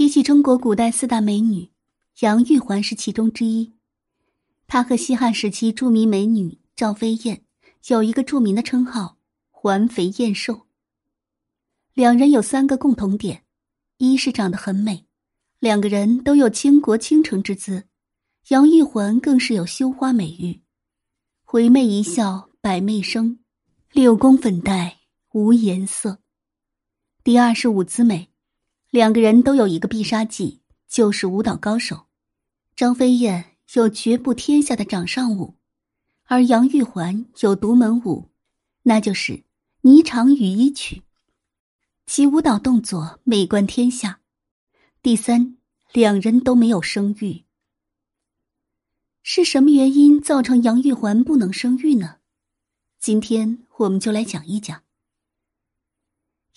[0.00, 1.72] 提起中国古代四大美女，
[2.20, 3.74] 杨玉环是其中之一。
[4.66, 7.44] 她和西汉时期著名美女赵飞燕
[7.88, 9.18] 有一个著名的称号
[9.52, 10.62] “环肥燕瘦”。
[11.92, 13.44] 两人有三个共同点：
[13.98, 15.04] 一是长得很美，
[15.58, 17.82] 两个人都有倾国倾城之姿；
[18.48, 20.62] 杨玉环更是有羞花美誉
[21.44, 23.40] ，“回媚一笑百媚生，
[23.92, 25.00] 六宫粉黛
[25.32, 26.20] 无颜色。”
[27.22, 28.29] 第二是舞姿美。
[28.90, 32.06] 两个人都有一个必杀技，就是舞蹈高手。
[32.74, 35.54] 张飞燕有绝不天下的掌上舞，
[36.24, 38.30] 而杨玉环有独门舞，
[38.82, 39.32] 那就是
[39.82, 40.96] 《霓裳羽衣曲》，
[42.06, 44.20] 其舞蹈动作美冠天下。
[45.02, 45.56] 第三，
[45.92, 47.44] 两人都没有生育。
[49.22, 52.16] 是什么原因造成杨玉环不能生育呢？
[52.98, 54.82] 今天我们就来讲一讲。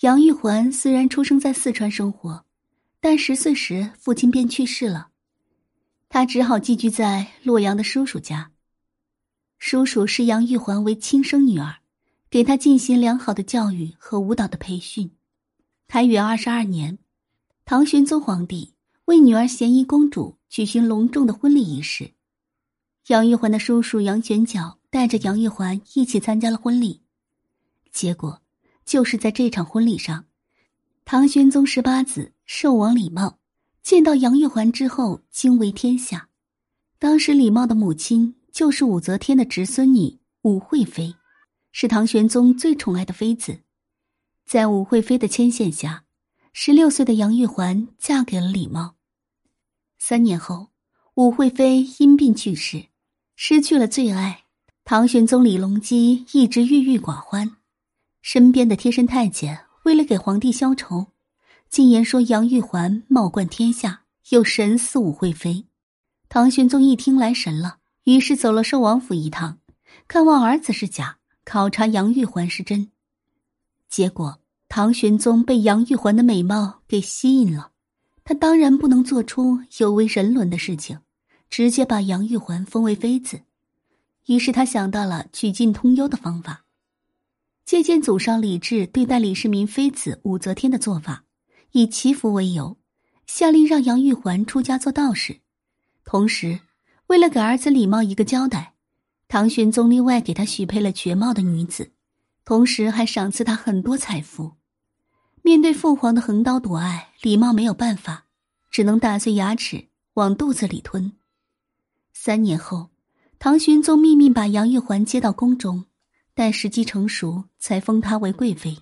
[0.00, 2.44] 杨玉环虽然出生在四川生活，
[3.00, 5.08] 但十岁时父亲便去世了，
[6.08, 8.50] 他只好寄居在洛阳的叔叔家。
[9.58, 11.76] 叔叔视杨玉环为亲生女儿，
[12.28, 15.10] 给她进行良好的教育和舞蹈的培训。
[15.86, 16.98] 开元二十二年，
[17.64, 18.74] 唐玄宗皇帝
[19.06, 22.12] 为女儿咸宜公主举行隆重的婚礼仪式，
[23.06, 27.00] 杨玉环的叔叔杨玄角带着杨玉环一起参加了婚礼，
[27.92, 28.43] 结果。
[28.84, 30.26] 就是在这场婚礼上，
[31.04, 33.36] 唐玄宗十八子寿王李瑁
[33.82, 36.28] 见到杨玉环之后惊为天下。
[36.98, 41.14] 当时李瑁的母亲就是武则天的侄孙女武惠妃，
[41.72, 43.60] 是唐玄宗最宠爱的妃子。
[44.46, 46.04] 在武惠妃的牵线下，
[46.52, 48.94] 十六岁的杨玉环嫁给了李瑁。
[49.98, 50.68] 三年后，
[51.14, 52.86] 武惠妃因病去世，
[53.36, 54.44] 失去了最爱。
[54.84, 57.56] 唐玄宗李隆基一直郁郁寡欢。
[58.26, 61.08] 身边的贴身太监为了给皇帝消愁，
[61.68, 65.66] 进言说杨玉环貌冠天下，又神似武惠妃。
[66.30, 69.58] 唐玄宗一听来神了，于是走了寿王府一趟，
[70.08, 72.90] 看望儿子是假，考察杨玉环是真。
[73.90, 74.40] 结果
[74.70, 77.72] 唐玄宗被杨玉环的美貌给吸引了，
[78.24, 80.98] 他当然不能做出有违人伦的事情，
[81.50, 83.42] 直接把杨玉环封为妃子。
[84.28, 86.63] 于是他想到了曲径通幽的方法。
[87.64, 91.24] 借鉴祖上李治对待李世民妃子武则天的做法，
[91.72, 92.76] 以祈福为由，
[93.26, 95.40] 下令让杨玉环出家做道士。
[96.04, 96.60] 同时，
[97.06, 98.74] 为了给儿子李茂一个交代，
[99.28, 101.92] 唐玄宗另外给他许配了绝貌的女子，
[102.44, 104.52] 同时还赏赐他很多财富。
[105.40, 108.26] 面对父皇的横刀夺爱，李茂没有办法，
[108.70, 111.12] 只能打碎牙齿往肚子里吞。
[112.12, 112.90] 三年后，
[113.38, 115.86] 唐玄宗秘密把杨玉环接到宫中。
[116.34, 118.76] 待时机成熟，才封她为贵妃。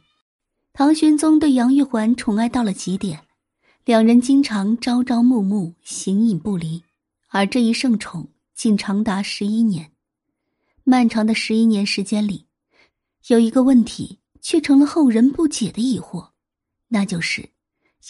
[0.72, 3.26] 唐玄宗对杨玉环宠爱到了极点，
[3.84, 6.82] 两人经常朝朝暮暮，形影不离。
[7.28, 9.90] 而这一盛宠竟长达十一年。
[10.82, 12.46] 漫长的十一年时间里，
[13.26, 16.30] 有一个问题却成了后人不解的疑惑，
[16.88, 17.50] 那就是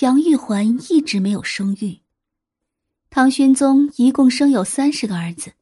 [0.00, 1.98] 杨玉环一直没有生育。
[3.10, 5.52] 唐玄宗一共生有三十个儿子，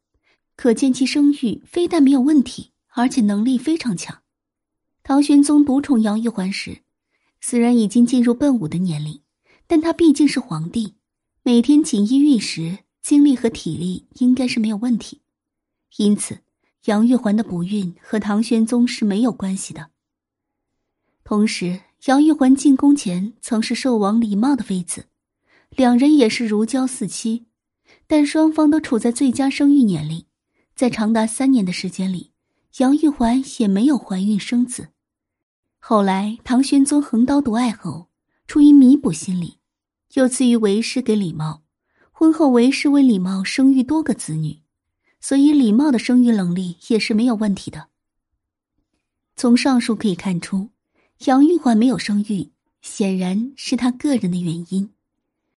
[0.54, 2.72] 可见其生育非但没有问题。
[2.94, 4.22] 而且能力非常强。
[5.02, 6.82] 唐玄宗独宠杨玉环时，
[7.40, 9.22] 虽然已经进入奔五的年龄，
[9.66, 10.94] 但他毕竟是皇帝，
[11.42, 15.22] 每天锦衣玉食，精力和体力应该是没有问题。
[15.96, 16.40] 因此，
[16.84, 19.90] 杨玉环的不孕和唐玄宗是没有关系的。
[21.24, 25.06] 同时，杨玉环进宫前曾是寿王李瑁的妃子，
[25.70, 27.46] 两人也是如胶似漆，
[28.06, 30.24] 但双方都处在最佳生育年龄，
[30.74, 32.32] 在长达三年的时间里。
[32.78, 34.88] 杨玉环也没有怀孕生子，
[35.78, 38.08] 后来唐玄宗横刀夺爱后，
[38.46, 39.58] 出于弥补心理，
[40.14, 41.62] 又赐予韦氏给李瑁。
[42.12, 44.60] 婚后韦氏为李瑁生育多个子女，
[45.20, 47.88] 所以李瑁的生育能力也是没有问题的。
[49.36, 50.70] 从上述可以看出，
[51.24, 54.90] 杨玉环没有生育，显然是他个人的原因。